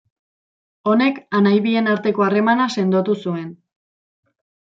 Honek 0.93 1.19
anai 1.39 1.51
bien 1.65 1.89
arteko 1.91 2.25
harremana 2.29 2.67
sendotu 2.77 3.17
zuen. 3.27 3.45